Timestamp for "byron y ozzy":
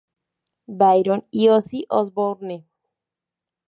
0.67-1.85